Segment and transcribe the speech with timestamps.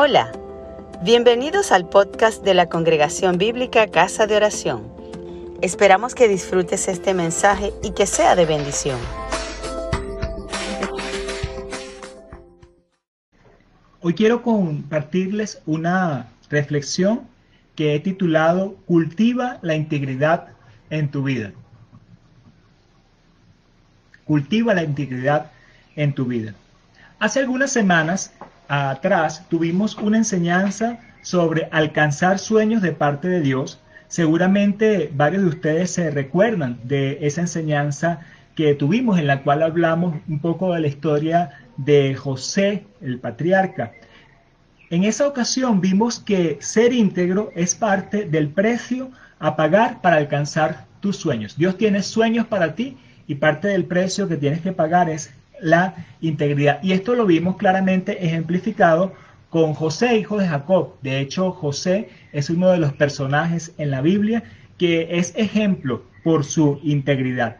[0.00, 0.30] Hola,
[1.02, 4.86] bienvenidos al podcast de la Congregación Bíblica Casa de Oración.
[5.60, 8.96] Esperamos que disfrutes este mensaje y que sea de bendición.
[14.00, 17.22] Hoy quiero compartirles una reflexión
[17.74, 20.50] que he titulado Cultiva la integridad
[20.90, 21.50] en tu vida.
[24.24, 25.50] Cultiva la integridad
[25.96, 26.54] en tu vida.
[27.18, 28.32] Hace algunas semanas
[28.68, 33.80] atrás tuvimos una enseñanza sobre alcanzar sueños de parte de Dios.
[34.08, 38.20] Seguramente varios de ustedes se recuerdan de esa enseñanza
[38.54, 43.92] que tuvimos en la cual hablamos un poco de la historia de José, el patriarca.
[44.90, 50.86] En esa ocasión vimos que ser íntegro es parte del precio a pagar para alcanzar
[51.00, 51.56] tus sueños.
[51.56, 55.30] Dios tiene sueños para ti y parte del precio que tienes que pagar es
[55.60, 56.82] la integridad.
[56.82, 59.12] Y esto lo vimos claramente ejemplificado
[59.50, 60.94] con José, hijo de Jacob.
[61.02, 64.42] De hecho, José es uno de los personajes en la Biblia
[64.76, 67.56] que es ejemplo por su integridad.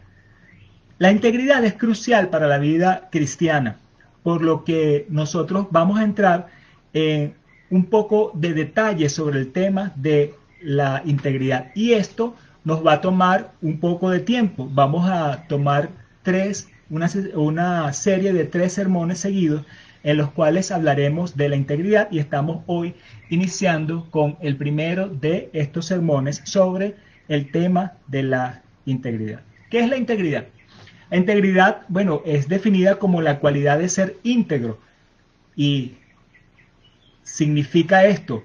[0.99, 3.77] La integridad es crucial para la vida cristiana,
[4.23, 6.49] por lo que nosotros vamos a entrar
[6.93, 7.35] en
[7.71, 11.71] un poco de detalle sobre el tema de la integridad.
[11.75, 14.69] Y esto nos va a tomar un poco de tiempo.
[14.71, 15.91] Vamos a tomar
[16.23, 19.64] tres una, serie de tres sermones seguidos
[20.03, 22.94] en los cuales hablaremos de la integridad y estamos hoy
[23.31, 26.97] iniciando con el primero de estos sermones sobre
[27.28, 29.41] el tema de la integridad.
[29.70, 30.47] ¿Qué es la integridad?
[31.11, 34.78] La integridad, bueno, es definida como la cualidad de ser íntegro
[35.56, 35.97] y
[37.22, 38.44] significa esto,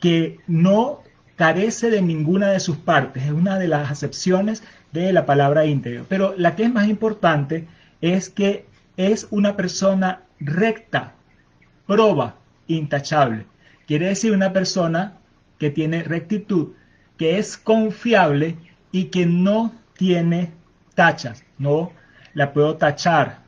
[0.00, 1.02] que no
[1.40, 6.04] carece de ninguna de sus partes, es una de las acepciones de la palabra íntegro.
[6.06, 7.66] Pero la que es más importante
[8.02, 8.66] es que
[8.98, 11.14] es una persona recta,
[11.86, 13.46] proba, intachable.
[13.86, 15.14] Quiere decir una persona
[15.58, 16.74] que tiene rectitud,
[17.16, 18.58] que es confiable
[18.92, 20.52] y que no tiene
[20.94, 21.90] tachas, no
[22.34, 23.38] la puedo tachar.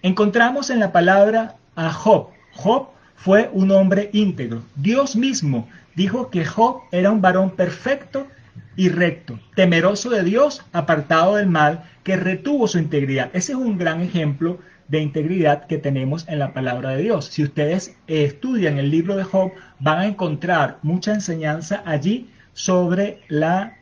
[0.00, 2.30] Encontramos en la palabra a Job.
[2.52, 4.62] Job fue un hombre íntegro.
[4.76, 8.28] Dios mismo dijo que Job era un varón perfecto
[8.76, 13.30] y recto, temeroso de Dios, apartado del mal, que retuvo su integridad.
[13.32, 17.26] Ese es un gran ejemplo de integridad que tenemos en la palabra de Dios.
[17.26, 23.76] Si ustedes estudian el libro de Job, van a encontrar mucha enseñanza allí sobre la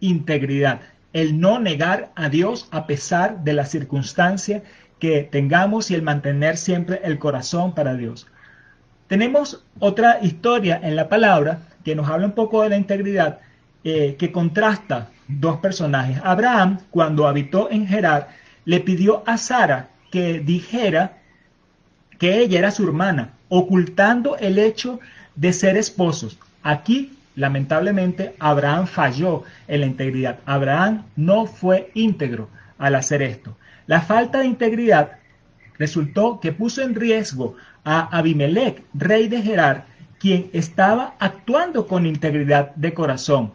[0.00, 0.80] integridad,
[1.12, 4.62] el no negar a Dios a pesar de la circunstancia
[4.98, 8.26] que tengamos y el mantener siempre el corazón para Dios.
[9.08, 13.38] Tenemos otra historia en la palabra que nos habla un poco de la integridad
[13.84, 16.20] eh, que contrasta dos personajes.
[16.24, 18.28] Abraham, cuando habitó en Gerar,
[18.64, 21.18] le pidió a Sara que dijera
[22.18, 24.98] que ella era su hermana, ocultando el hecho
[25.36, 26.38] de ser esposos.
[26.62, 30.40] Aquí, lamentablemente, Abraham falló en la integridad.
[30.46, 33.56] Abraham no fue íntegro al hacer esto.
[33.86, 35.12] La falta de integridad
[35.78, 37.54] resultó que puso en riesgo
[37.86, 39.86] a Abimelech, rey de Gerar,
[40.18, 43.52] quien estaba actuando con integridad de corazón.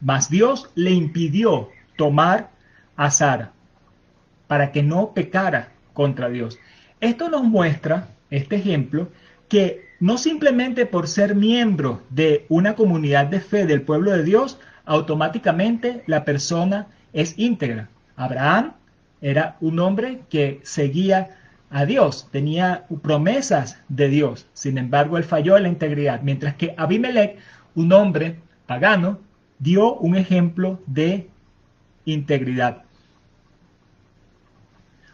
[0.00, 2.50] Mas Dios le impidió tomar
[2.96, 3.52] a Sara
[4.46, 6.58] para que no pecara contra Dios.
[7.00, 9.08] Esto nos muestra, este ejemplo,
[9.48, 14.58] que no simplemente por ser miembro de una comunidad de fe del pueblo de Dios,
[14.84, 17.88] automáticamente la persona es íntegra.
[18.16, 18.74] Abraham
[19.22, 21.36] era un hombre que seguía
[21.70, 26.74] a Dios, tenía promesas de Dios, sin embargo él falló en la integridad, mientras que
[26.76, 27.38] Abimelech,
[27.76, 29.20] un hombre pagano,
[29.60, 31.28] dio un ejemplo de
[32.04, 32.82] integridad.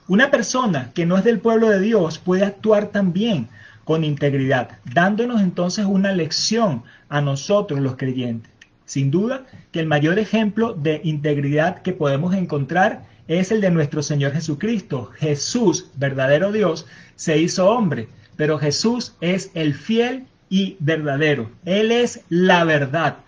[0.08, 3.48] Una persona que no es del pueblo de Dios puede actuar también
[3.84, 8.50] con integridad, dándonos entonces una lección a nosotros los creyentes.
[8.84, 14.02] Sin duda que el mayor ejemplo de integridad que podemos encontrar es el de nuestro
[14.02, 15.10] Señor Jesucristo.
[15.16, 21.50] Jesús, verdadero Dios, se hizo hombre, pero Jesús es el fiel y verdadero.
[21.64, 23.18] Él es la verdad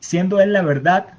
[0.00, 1.18] siendo él la verdad,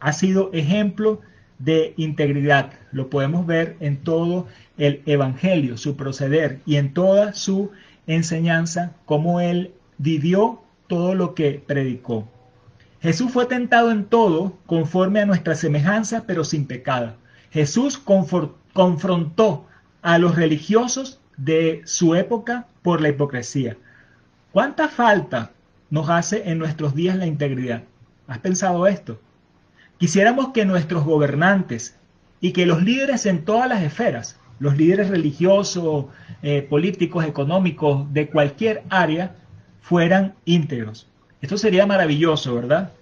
[0.00, 1.20] ha sido ejemplo
[1.58, 2.72] de integridad.
[2.92, 7.70] Lo podemos ver en todo el Evangelio, su proceder y en toda su
[8.06, 12.28] enseñanza, cómo él vivió todo lo que predicó.
[13.00, 17.14] Jesús fue tentado en todo conforme a nuestra semejanza, pero sin pecado.
[17.50, 17.98] Jesús
[18.72, 19.66] confrontó
[20.02, 23.76] a los religiosos de su época por la hipocresía.
[24.52, 25.52] ¿Cuánta falta
[25.90, 27.82] nos hace en nuestros días la integridad?
[28.26, 29.20] ¿Has pensado esto?
[29.98, 31.96] Quisiéramos que nuestros gobernantes
[32.40, 36.06] y que los líderes en todas las esferas, los líderes religiosos,
[36.42, 39.36] eh, políticos, económicos, de cualquier área,
[39.80, 41.06] fueran íntegros.
[41.40, 42.92] Esto sería maravilloso, ¿verdad?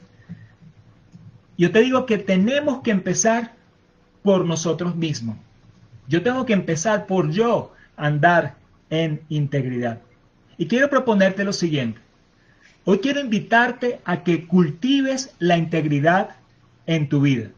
[1.57, 3.58] Yo te digo que tenemos que empezar
[4.23, 5.37] por nosotros mismos.
[6.09, 8.57] Yo tengo que empezar por yo andar
[8.91, 10.01] en integridad.
[10.57, 12.01] Y quiero proponerte lo siguiente.
[12.85, 16.37] Hoy quiero invitarte a que cultives la integridad
[16.87, 17.51] en tu vida.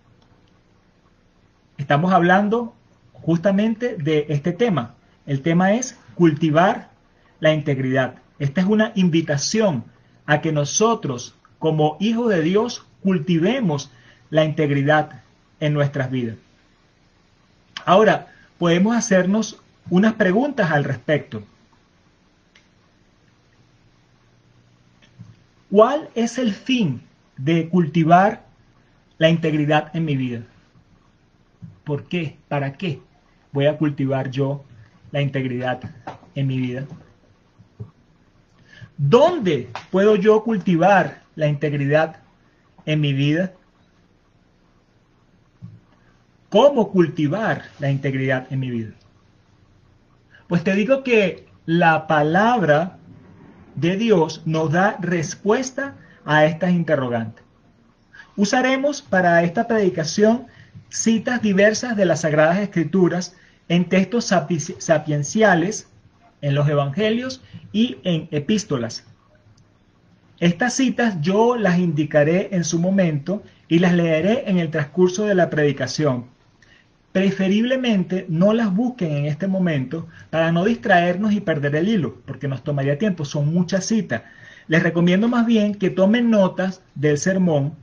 [1.79, 2.75] Estamos hablando
[3.13, 4.95] justamente de este tema.
[5.27, 6.91] El tema es cultivar
[7.39, 8.17] la integridad.
[8.39, 9.85] Esta es una invitación
[10.27, 13.91] a que nosotros, como hijos de Dios, cultivemos
[14.31, 15.23] la integridad
[15.61, 16.37] en nuestras vidas.
[17.85, 18.29] Ahora,
[18.59, 21.43] podemos hacernos unas preguntas al respecto.
[25.71, 27.01] ¿Cuál es el fin
[27.37, 28.45] de cultivar
[29.19, 30.43] la integridad en mi vida?
[31.85, 32.37] ¿Por qué?
[32.49, 33.01] ¿Para qué
[33.53, 34.65] voy a cultivar yo
[35.13, 35.81] la integridad
[36.35, 36.87] en mi vida?
[38.97, 42.17] ¿Dónde puedo yo cultivar la integridad
[42.85, 43.53] en mi vida?
[46.51, 48.91] ¿Cómo cultivar la integridad en mi vida?
[50.49, 52.99] Pues te digo que la palabra
[53.77, 55.95] de Dios nos da respuesta
[56.25, 57.45] a estas interrogantes.
[58.35, 60.49] Usaremos para esta predicación
[60.89, 63.37] citas diversas de las Sagradas Escrituras
[63.69, 64.25] en textos
[64.79, 65.89] sapienciales,
[66.41, 67.43] en los Evangelios
[67.73, 69.05] y en epístolas.
[70.41, 75.37] Estas citas yo las indicaré en su momento y las leeré en el transcurso de
[75.37, 76.40] la predicación
[77.13, 82.49] preferiblemente no las busquen en este momento para no distraernos y perder el hilo, porque
[82.49, 84.23] nos tomaría tiempo, son muchas citas.
[84.69, 87.75] Les recomiendo más bien que tomen notas del sermón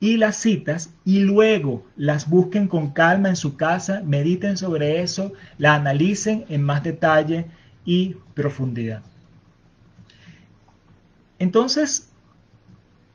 [0.00, 5.34] y las citas y luego las busquen con calma en su casa, mediten sobre eso,
[5.58, 7.46] la analicen en más detalle
[7.84, 9.02] y profundidad.
[11.38, 12.10] Entonces,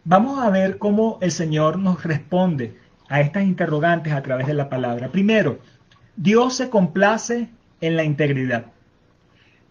[0.04, 2.76] vamos a ver cómo el Señor nos responde
[3.10, 5.10] a estas interrogantes a través de la palabra.
[5.10, 5.60] Primero,
[6.16, 7.50] Dios se complace
[7.82, 8.66] en la integridad.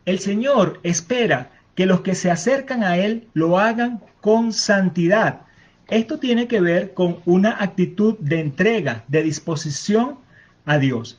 [0.05, 5.41] El Señor espera que los que se acercan a Él lo hagan con santidad.
[5.89, 10.19] Esto tiene que ver con una actitud de entrega, de disposición
[10.65, 11.19] a Dios.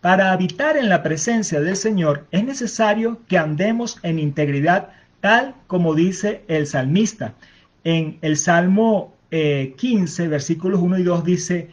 [0.00, 4.90] Para habitar en la presencia del Señor es necesario que andemos en integridad
[5.20, 7.34] tal como dice el salmista.
[7.84, 11.70] En el Salmo 15, eh, versículos 1 y 2 dice,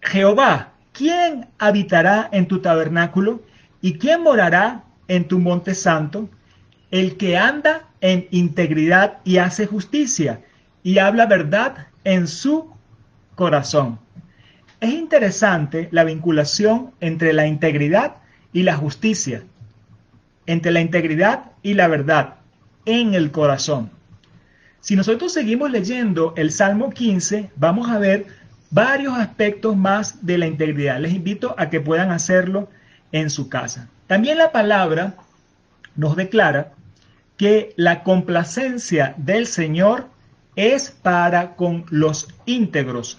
[0.00, 3.42] Jehová, ¿quién habitará en tu tabernáculo
[3.80, 6.28] y quién morará en tu monte santo?
[6.90, 10.40] El que anda en integridad y hace justicia
[10.82, 12.72] y habla verdad en su
[13.34, 13.98] corazón.
[14.80, 18.16] Es interesante la vinculación entre la integridad
[18.52, 19.42] y la justicia,
[20.46, 22.36] entre la integridad y la verdad
[22.86, 23.97] en el corazón.
[24.80, 28.26] Si nosotros seguimos leyendo el Salmo 15, vamos a ver
[28.70, 31.00] varios aspectos más de la integridad.
[31.00, 32.68] Les invito a que puedan hacerlo
[33.12, 33.88] en su casa.
[34.06, 35.16] También la palabra
[35.96, 36.72] nos declara
[37.36, 40.08] que la complacencia del Señor
[40.56, 43.18] es para con los íntegros,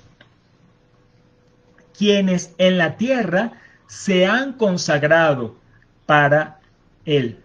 [1.97, 3.53] quienes en la tierra
[3.87, 5.55] se han consagrado
[6.05, 6.59] para
[7.05, 7.39] Él.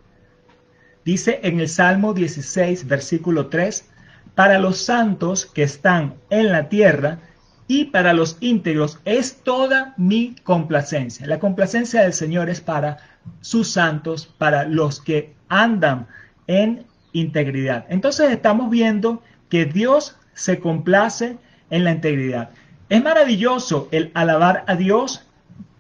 [1.05, 3.89] Dice en el Salmo 16, versículo 3,
[4.35, 7.19] para los santos que están en la tierra
[7.67, 11.27] y para los íntegros es toda mi complacencia.
[11.27, 12.99] La complacencia del Señor es para
[13.41, 16.07] sus santos, para los que andan
[16.47, 17.87] en integridad.
[17.89, 21.39] Entonces estamos viendo que Dios se complace
[21.71, 22.51] en la integridad.
[22.89, 25.27] Es maravilloso el alabar a Dios,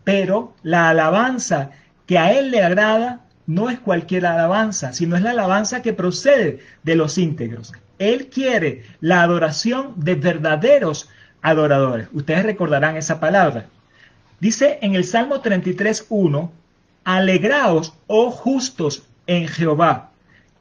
[0.04, 1.70] pero la alabanza
[2.06, 6.60] que a Él le agrada no es cualquier alabanza, sino es la alabanza que procede
[6.82, 7.72] de los íntegros.
[7.98, 11.08] Él quiere la adoración de verdaderos
[11.42, 12.08] adoradores.
[12.12, 13.66] Ustedes recordarán esa palabra.
[14.40, 16.50] Dice en el Salmo 33.1,
[17.04, 20.10] alegraos, oh justos, en Jehová.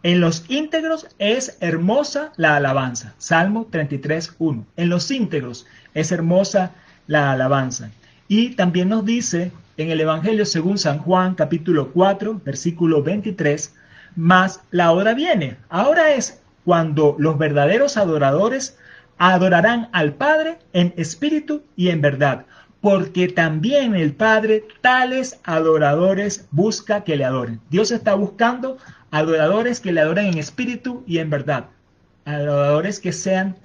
[0.04, 3.14] En los íntegros es hermosa la alabanza.
[3.18, 4.66] Salmo 33.1.
[4.76, 6.72] En los íntegros es hermosa
[7.08, 7.92] la alabanza.
[8.28, 13.74] Y también nos dice en el Evangelio según San Juan capítulo 4, versículo 23,
[14.16, 15.58] más la hora viene.
[15.70, 18.78] Ahora es cuando los verdaderos adoradores
[19.18, 22.46] adorarán al Padre en espíritu y en verdad,
[22.82, 27.60] porque también el Padre tales adoradores busca que le adoren.
[27.70, 28.78] Dios está buscando
[29.12, 31.66] adoradores que le adoren en espíritu y en verdad,
[32.26, 33.56] adoradores que sean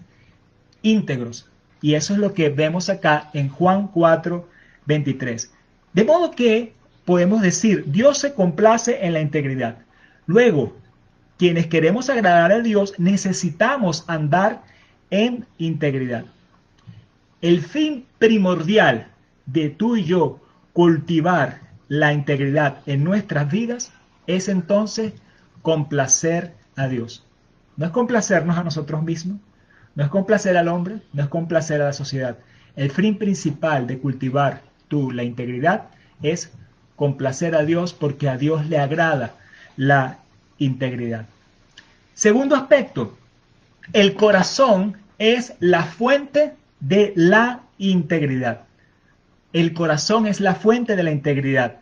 [0.82, 1.50] íntegros.
[1.80, 4.48] Y eso es lo que vemos acá en Juan 4,
[4.86, 5.52] 23.
[5.92, 6.72] De modo que
[7.04, 9.78] podemos decir, Dios se complace en la integridad.
[10.26, 10.76] Luego,
[11.38, 14.62] quienes queremos agradar a Dios necesitamos andar
[15.10, 16.24] en integridad.
[17.40, 19.08] El fin primordial
[19.46, 20.40] de tú y yo
[20.72, 23.92] cultivar la integridad en nuestras vidas
[24.26, 25.14] es entonces
[25.62, 27.24] complacer a Dios.
[27.76, 29.38] No es complacernos a nosotros mismos,
[29.94, 32.36] no es complacer al hombre, no es complacer a la sociedad.
[32.76, 35.84] El fin principal de cultivar la integridad
[36.22, 36.50] es
[36.96, 39.34] complacer a Dios porque a Dios le agrada
[39.76, 40.18] la
[40.58, 41.26] integridad.
[42.14, 43.16] Segundo aspecto,
[43.92, 48.62] el corazón es la fuente de la integridad.
[49.52, 51.76] El corazón es la fuente de la integridad.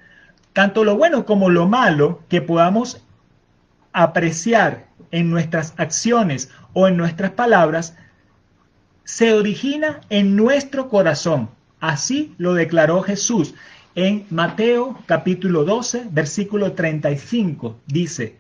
[0.53, 3.03] Tanto lo bueno como lo malo que podamos
[3.93, 7.97] apreciar en nuestras acciones o en nuestras palabras
[9.05, 11.49] se origina en nuestro corazón.
[11.81, 13.55] Así lo declaró Jesús
[13.95, 17.77] en Mateo capítulo 12, versículo 35.
[17.87, 18.37] Dice,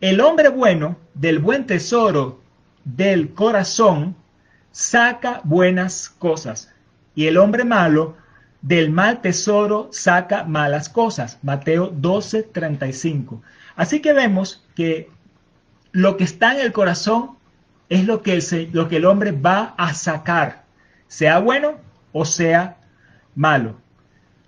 [0.00, 2.40] el hombre bueno del buen tesoro
[2.84, 4.16] del corazón
[4.70, 6.72] saca buenas cosas
[7.14, 8.16] y el hombre malo
[8.62, 11.38] del mal tesoro saca malas cosas.
[11.42, 13.42] Mateo 12, 35.
[13.76, 15.10] Así que vemos que
[15.92, 17.36] lo que está en el corazón
[17.88, 20.64] es lo que el, lo que el hombre va a sacar,
[21.08, 21.76] sea bueno
[22.12, 22.76] o sea
[23.34, 23.76] malo.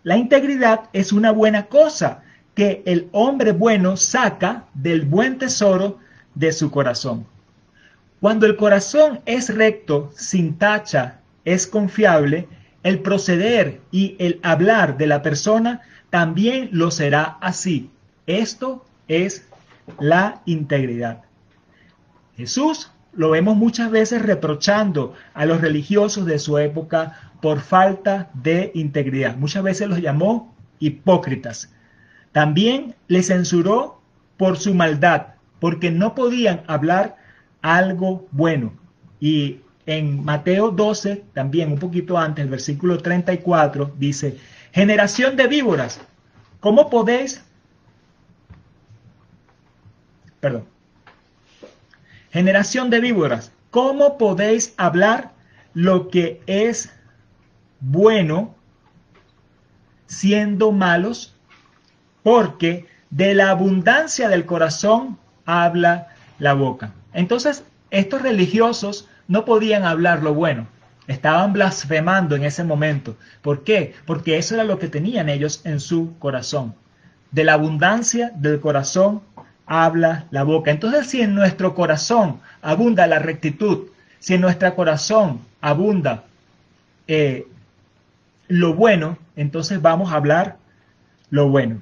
[0.02, 2.22] La integridad es una buena cosa,
[2.54, 5.98] que el hombre bueno saca del buen tesoro
[6.34, 7.26] de su corazón.
[8.20, 12.48] Cuando el corazón es recto, sin tacha, es confiable,
[12.82, 17.90] el proceder y el hablar de la persona también lo será así.
[18.26, 19.46] Esto es
[19.98, 21.22] la integridad.
[22.36, 28.70] Jesús lo vemos muchas veces reprochando a los religiosos de su época por falta de
[28.74, 29.36] integridad.
[29.36, 31.72] Muchas veces los llamó hipócritas.
[32.32, 34.00] También le censuró
[34.36, 37.16] por su maldad, porque no podían hablar
[37.62, 38.72] algo bueno.
[39.20, 44.38] Y en Mateo 12, también un poquito antes, el versículo 34, dice,
[44.72, 46.00] generación de víboras,
[46.60, 47.44] ¿cómo podéis?
[50.40, 50.73] Perdón.
[52.34, 55.30] Generación de víboras, ¿cómo podéis hablar
[55.72, 56.92] lo que es
[57.80, 58.54] bueno
[60.06, 61.34] siendo malos?
[62.24, 66.08] porque de la abundancia del corazón habla
[66.40, 66.92] la boca.
[67.12, 70.66] Entonces, estos religiosos no podían hablar lo bueno,
[71.06, 73.16] estaban blasfemando en ese momento.
[73.42, 73.94] ¿Por qué?
[74.06, 76.74] Porque eso era lo que tenían ellos en su corazón.
[77.30, 79.22] De la abundancia del corazón
[79.66, 80.70] habla la boca.
[80.70, 86.24] Entonces, si en nuestro corazón abunda la rectitud, si en nuestro corazón abunda
[87.06, 87.46] eh,
[88.48, 90.56] lo bueno, entonces vamos a hablar
[91.30, 91.80] lo bueno.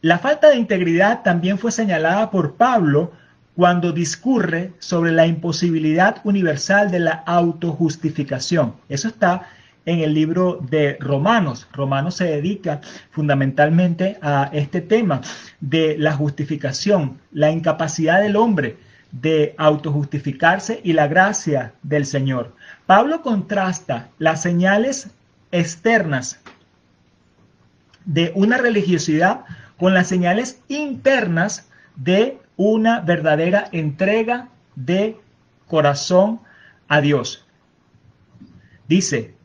[0.00, 3.12] La falta de integridad también fue señalada por Pablo
[3.56, 8.74] cuando discurre sobre la imposibilidad universal de la autojustificación.
[8.88, 9.48] Eso está
[9.88, 11.66] en el libro de Romanos.
[11.72, 15.22] Romanos se dedica fundamentalmente a este tema
[15.60, 18.76] de la justificación, la incapacidad del hombre
[19.12, 22.54] de autojustificarse y la gracia del Señor.
[22.84, 25.08] Pablo contrasta las señales
[25.52, 26.38] externas
[28.04, 29.46] de una religiosidad
[29.78, 35.16] con las señales internas de una verdadera entrega de
[35.66, 36.40] corazón
[36.88, 37.46] a Dios.
[38.86, 39.37] Dice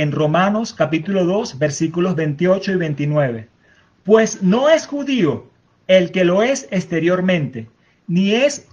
[0.00, 3.48] en Romanos capítulo 2 versículos 28 y 29,
[4.04, 5.50] pues no es judío
[5.86, 7.68] el que lo es exteriormente,
[8.06, 8.68] ni es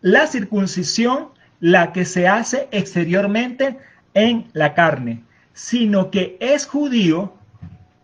[0.00, 1.28] la circuncisión
[1.60, 3.78] la que se hace exteriormente
[4.12, 7.34] en la carne, sino que es judío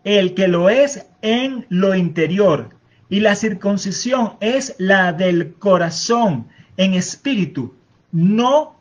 [0.03, 2.69] el que lo es en lo interior.
[3.09, 7.75] Y la circuncisión es la del corazón, en espíritu,
[8.11, 8.80] no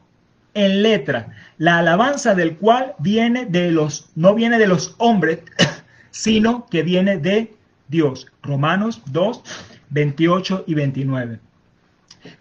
[0.54, 1.28] en letra.
[1.58, 5.40] La alabanza del cual viene de los, no viene de los hombres,
[6.10, 7.54] sino que viene de
[7.88, 8.26] Dios.
[8.42, 9.42] Romanos 2,
[9.90, 11.40] 28 y 29.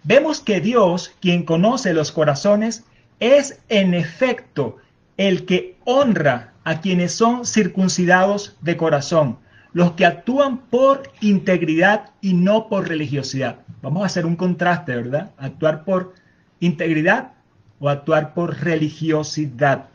[0.03, 2.83] Vemos que Dios, quien conoce los corazones,
[3.19, 4.77] es en efecto
[5.17, 9.37] el que honra a quienes son circuncidados de corazón,
[9.73, 13.59] los que actúan por integridad y no por religiosidad.
[13.81, 15.31] Vamos a hacer un contraste, ¿verdad?
[15.37, 16.13] Actuar por
[16.59, 17.33] integridad
[17.79, 19.89] o actuar por religiosidad.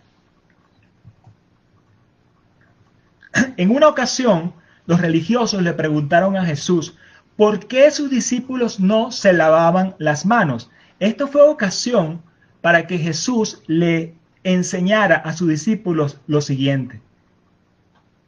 [3.57, 4.55] En una ocasión,
[4.87, 6.97] los religiosos le preguntaron a Jesús
[7.37, 10.71] por qué sus discípulos no se lavaban las manos.
[11.01, 12.23] Esto fue ocasión
[12.61, 14.15] para que Jesús le
[14.45, 17.01] enseñara a sus discípulos lo siguiente.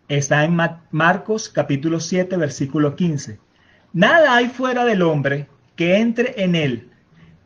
[0.08, 0.56] Está en
[0.90, 3.38] Marcos capítulo 7, versículo 15.
[3.92, 6.90] Nada hay fuera del hombre que entre en él,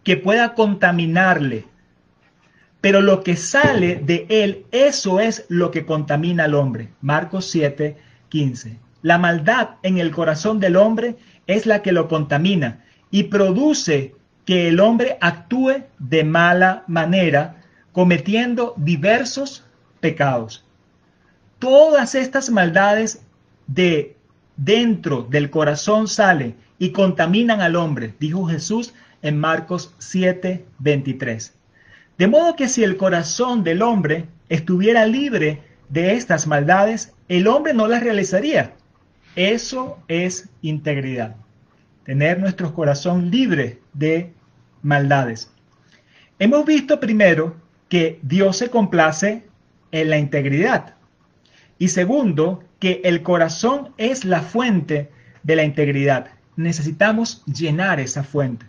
[0.05, 1.67] que pueda contaminarle.
[2.81, 6.89] Pero lo que sale de él, eso es lo que contamina al hombre.
[7.03, 7.97] Marcos 7,
[8.29, 8.79] 15.
[9.03, 14.69] La maldad en el corazón del hombre es la que lo contamina y produce que
[14.69, 19.65] el hombre actúe de mala manera, cometiendo diversos
[20.01, 20.65] pecados.
[21.59, 23.23] Todas estas maldades
[23.67, 24.17] de
[24.57, 31.60] dentro del corazón salen y contaminan al hombre, dijo Jesús en Marcos 7, 23.
[32.21, 37.73] De modo que si el corazón del hombre estuviera libre de estas maldades, el hombre
[37.73, 38.75] no las realizaría.
[39.37, 41.37] Eso es integridad.
[42.05, 44.35] Tener nuestro corazón libre de
[44.83, 45.51] maldades.
[46.39, 47.57] Hemos visto primero
[47.89, 49.47] que Dios se complace
[49.91, 50.97] en la integridad.
[51.79, 55.11] Y segundo, que el corazón es la fuente
[55.43, 56.27] de la integridad.
[56.57, 58.67] Necesitamos llenar esa fuente.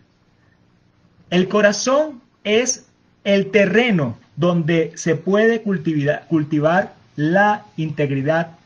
[1.30, 2.88] El corazón es
[3.24, 8.58] el terreno donde se puede cultivar, cultivar la integridad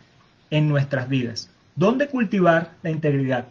[0.49, 1.49] en nuestras vidas.
[1.75, 3.47] ¿Dónde cultivar la integridad?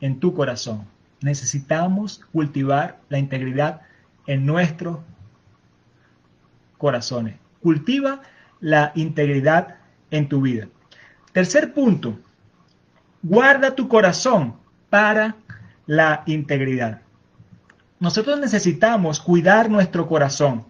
[0.00, 0.84] En tu corazón.
[1.20, 3.82] Necesitamos cultivar la integridad
[4.26, 4.98] en nuestros
[6.76, 7.36] corazones.
[7.60, 8.22] Cultiva
[8.60, 9.76] la integridad
[10.10, 10.66] en tu vida.
[11.32, 12.18] Tercer punto,
[13.22, 14.54] guarda tu corazón
[14.90, 15.36] para
[15.86, 17.00] la integridad.
[18.02, 20.64] Nosotros necesitamos cuidar nuestro corazón,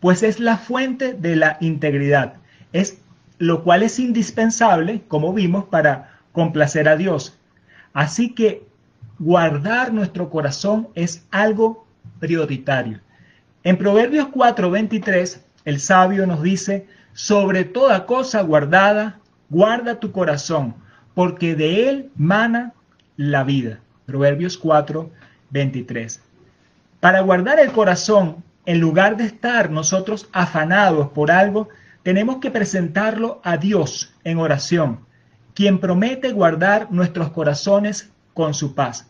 [0.00, 2.36] pues es la fuente de la integridad,
[2.72, 3.02] es
[3.36, 7.38] lo cual es indispensable, como vimos, para complacer a Dios.
[7.92, 8.66] Así que
[9.18, 11.86] guardar nuestro corazón es algo
[12.20, 13.00] prioritario.
[13.64, 20.74] En Proverbios 4:23, el sabio nos dice, sobre toda cosa guardada, guarda tu corazón,
[21.12, 22.72] porque de él mana
[23.18, 23.80] la vida.
[24.06, 25.10] Proverbios 4,
[25.50, 26.22] 23.
[27.00, 31.68] Para guardar el corazón, en lugar de estar nosotros afanados por algo,
[32.02, 35.00] tenemos que presentarlo a Dios en oración,
[35.54, 39.06] quien promete guardar nuestros corazones con su paz.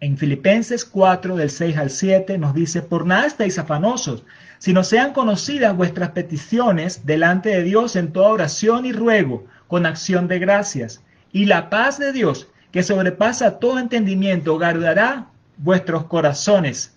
[0.00, 4.24] En Filipenses 4, del 6 al 7, nos dice, por nada estáis afanosos,
[4.58, 10.28] sino sean conocidas vuestras peticiones delante de Dios en toda oración y ruego, con acción
[10.28, 11.02] de gracias.
[11.32, 16.96] Y la paz de Dios, que sobrepasa todo entendimiento, guardará vuestros corazones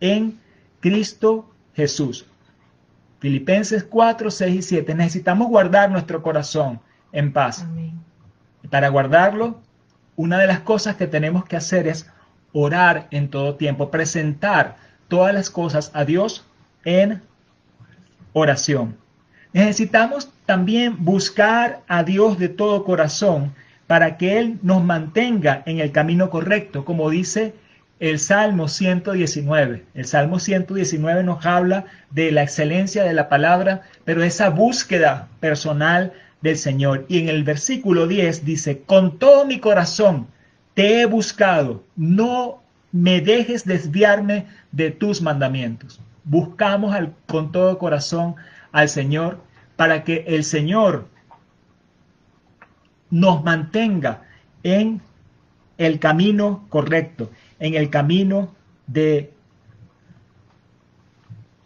[0.00, 0.38] en
[0.80, 2.26] Cristo Jesús.
[3.20, 4.94] Filipenses 4, 6 y 7.
[4.94, 6.80] Necesitamos guardar nuestro corazón
[7.12, 7.66] en paz.
[8.70, 9.60] Para guardarlo,
[10.16, 12.08] una de las cosas que tenemos que hacer es
[12.52, 14.76] orar en todo tiempo, presentar
[15.08, 16.44] todas las cosas a Dios
[16.84, 17.22] en
[18.32, 18.96] oración.
[19.52, 23.54] Necesitamos también buscar a Dios de todo corazón
[23.86, 27.54] para que Él nos mantenga en el camino correcto, como dice
[28.00, 29.84] el Salmo 119.
[29.94, 36.12] El Salmo 119 nos habla de la excelencia de la palabra, pero esa búsqueda personal
[36.40, 37.06] del Señor.
[37.08, 40.28] Y en el versículo 10 dice, con todo mi corazón
[40.74, 46.94] te he buscado, no me dejes desviarme de tus mandamientos buscamos
[47.26, 48.36] con todo corazón
[48.70, 49.40] al Señor
[49.76, 51.08] para que el Señor
[53.10, 54.22] nos mantenga
[54.62, 55.00] en
[55.78, 57.30] el camino correcto,
[57.60, 58.54] en el camino
[58.86, 59.32] de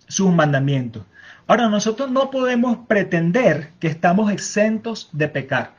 [0.09, 1.05] sus mandamientos.
[1.47, 5.75] Ahora, nosotros no podemos pretender que estamos exentos de pecar.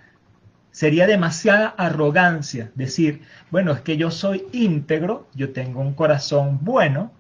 [0.72, 3.22] Sería demasiada arrogancia decir,
[3.52, 7.12] bueno, es que yo soy íntegro, yo tengo un corazón bueno,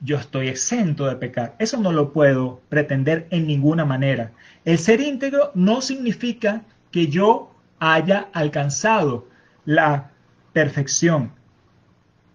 [0.00, 1.54] yo estoy exento de pecar.
[1.58, 4.32] Eso no lo puedo pretender en ninguna manera.
[4.64, 9.28] El ser íntegro no significa que yo haya alcanzado
[9.64, 10.10] la
[10.52, 11.32] perfección.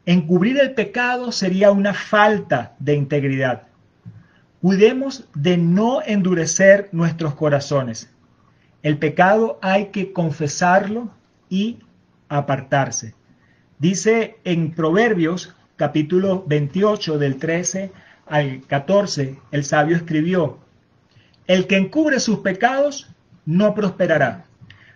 [0.06, 3.64] Encubrir el pecado sería una falta de integridad.
[4.60, 8.10] Cuidemos de no endurecer nuestros corazones.
[8.82, 11.12] El pecado hay que confesarlo
[11.50, 11.80] y
[12.30, 13.14] apartarse.
[13.78, 17.92] Dice en Proverbios capítulo 28 del 13
[18.26, 20.60] al 14, el sabio escribió,
[21.46, 23.10] el que encubre sus pecados
[23.46, 24.46] no prosperará,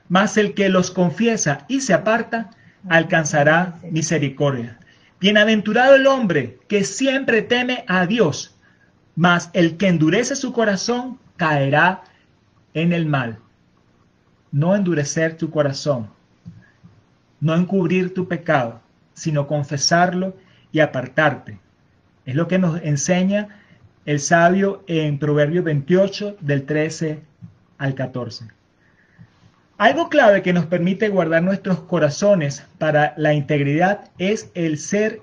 [0.09, 2.51] mas el que los confiesa y se aparta
[2.87, 4.79] alcanzará misericordia.
[5.19, 8.55] Bienaventurado el hombre que siempre teme a Dios,
[9.15, 12.03] mas el que endurece su corazón caerá
[12.73, 13.39] en el mal.
[14.51, 16.09] No endurecer tu corazón,
[17.39, 18.81] no encubrir tu pecado,
[19.13, 20.35] sino confesarlo
[20.71, 21.59] y apartarte.
[22.25, 23.61] Es lo que nos enseña
[24.05, 27.21] el sabio en Proverbios 28 del 13
[27.77, 28.47] al 14.
[29.77, 35.21] Algo clave que nos permite guardar nuestros corazones para la integridad es el ser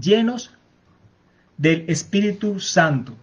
[0.00, 0.50] llenos
[1.58, 3.14] del Espíritu Santo.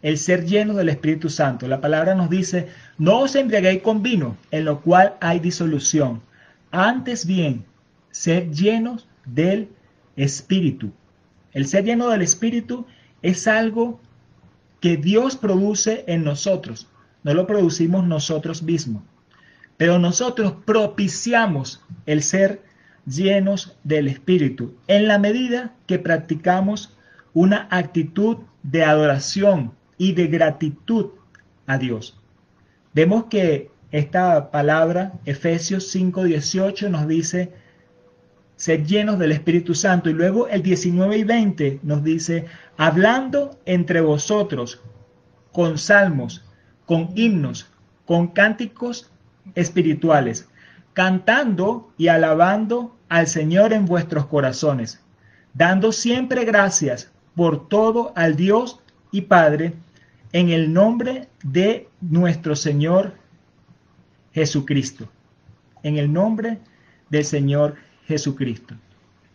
[0.00, 1.66] El ser lleno del Espíritu Santo.
[1.66, 2.68] La palabra nos dice,
[2.98, 6.22] no os embriaguéis con vino, en lo cual hay disolución.
[6.70, 7.64] Antes bien,
[8.12, 9.68] ser llenos del
[10.14, 10.92] Espíritu.
[11.52, 12.86] El ser lleno del Espíritu
[13.22, 13.98] es algo
[14.86, 16.86] que Dios produce en nosotros.
[17.24, 19.02] No lo producimos nosotros mismos.
[19.76, 22.62] Pero nosotros propiciamos el ser
[23.04, 26.96] llenos del Espíritu en la medida que practicamos
[27.34, 31.06] una actitud de adoración y de gratitud
[31.66, 32.16] a Dios.
[32.94, 37.52] Vemos que esta palabra, Efesios 5:18, nos dice
[38.56, 40.10] ser llenos del Espíritu Santo.
[40.10, 44.80] Y luego el 19 y 20 nos dice, hablando entre vosotros
[45.52, 46.44] con salmos,
[46.84, 47.70] con himnos,
[48.04, 49.10] con cánticos
[49.54, 50.48] espirituales,
[50.92, 55.00] cantando y alabando al Señor en vuestros corazones,
[55.54, 58.80] dando siempre gracias por todo al Dios
[59.12, 59.74] y Padre,
[60.32, 63.14] en el nombre de nuestro Señor
[64.32, 65.08] Jesucristo.
[65.82, 66.58] En el nombre
[67.10, 67.85] del Señor Jesucristo.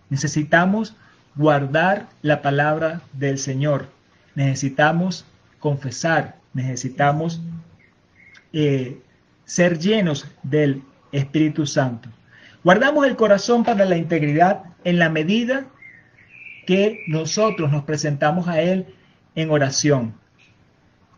[0.10, 0.96] Necesitamos
[1.36, 3.88] guardar la palabra del Señor.
[4.36, 5.26] Necesitamos
[5.60, 7.42] confesar, necesitamos
[8.54, 9.00] eh,
[9.46, 12.10] ser llenos del Espíritu Santo.
[12.64, 15.66] Guardamos el corazón para la integridad en la medida
[16.66, 18.86] que nosotros nos presentamos a Él
[19.36, 20.14] en oración,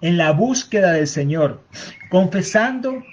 [0.01, 1.61] en la búsqueda del Señor,
[2.09, 3.03] confesando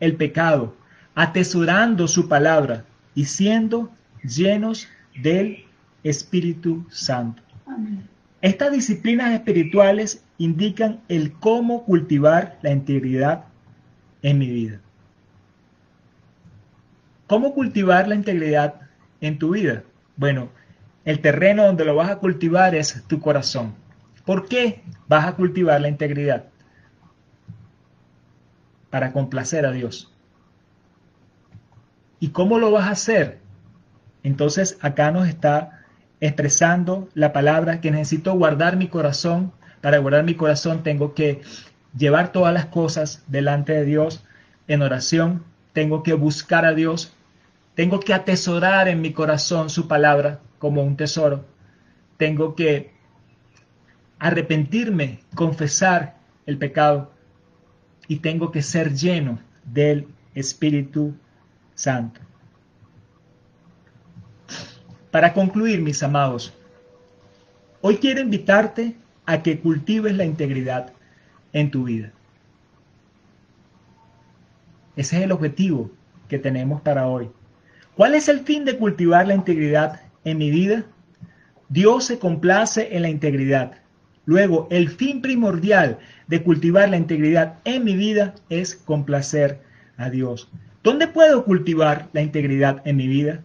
[0.00, 0.76] el pecado,
[1.14, 3.90] atesorando su palabra y siendo
[4.22, 4.88] llenos
[5.20, 5.64] del
[6.02, 7.42] Espíritu Santo.
[8.40, 13.44] Estas disciplinas espirituales indican el cómo cultivar la integridad
[14.22, 14.80] en mi vida.
[17.26, 18.74] ¿Cómo cultivar la integridad
[19.20, 19.82] en tu vida?
[20.16, 20.50] Bueno,
[21.04, 23.74] el terreno donde lo vas a cultivar es tu corazón.
[24.24, 26.44] ¿Por qué vas a cultivar la integridad?
[28.90, 30.13] Para complacer a Dios.
[32.20, 33.38] ¿Y cómo lo vas a hacer?
[34.22, 35.84] Entonces acá nos está
[36.20, 39.52] expresando la palabra que necesito guardar mi corazón.
[39.80, 41.42] Para guardar mi corazón tengo que
[41.96, 44.24] llevar todas las cosas delante de Dios
[44.68, 45.44] en oración.
[45.72, 47.14] Tengo que buscar a Dios
[47.74, 51.44] tengo que atesorar en mi corazón su palabra como un tesoro.
[52.16, 52.92] Tengo que
[54.18, 57.12] arrepentirme, confesar el pecado
[58.06, 61.16] y tengo que ser lleno del Espíritu
[61.74, 62.20] Santo.
[65.10, 66.52] Para concluir, mis amados,
[67.80, 70.92] hoy quiero invitarte a que cultives la integridad
[71.52, 72.12] en tu vida.
[74.96, 75.90] Ese es el objetivo
[76.28, 77.30] que tenemos para hoy.
[77.96, 80.84] ¿Cuál es el fin de cultivar la integridad en mi vida?
[81.68, 83.72] Dios se complace en la integridad.
[84.26, 89.60] Luego, el fin primordial de cultivar la integridad en mi vida es complacer
[89.96, 90.48] a Dios.
[90.84, 93.42] ¿Dónde puedo cultivar la integridad en mi vida?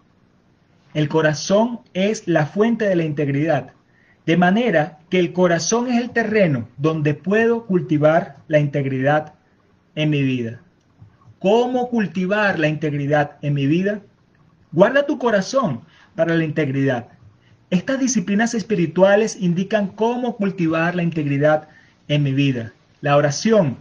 [0.93, 3.71] El corazón es la fuente de la integridad,
[4.25, 9.35] de manera que el corazón es el terreno donde puedo cultivar la integridad
[9.95, 10.59] en mi vida.
[11.39, 14.01] ¿Cómo cultivar la integridad en mi vida?
[14.73, 15.83] Guarda tu corazón
[16.15, 17.07] para la integridad.
[17.69, 21.69] Estas disciplinas espirituales indican cómo cultivar la integridad
[22.09, 22.73] en mi vida.
[22.99, 23.77] La oración,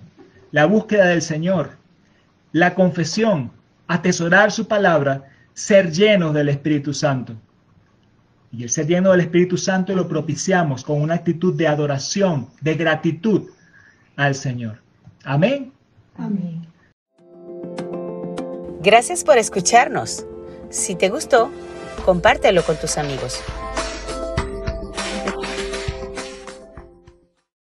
[0.53, 1.79] la búsqueda del Señor,
[2.53, 3.51] la confesión,
[3.87, 7.35] atesorar su palabra, ser llenos del Espíritu Santo.
[8.53, 12.75] Y el ser lleno del Espíritu Santo lo propiciamos con una actitud de adoración, de
[12.75, 13.51] gratitud
[14.17, 14.81] al Señor.
[15.25, 15.73] Amén.
[16.17, 16.67] Amén.
[18.83, 20.25] Gracias por escucharnos.
[20.71, 21.51] Si te gustó,
[22.05, 23.43] compártelo con tus amigos.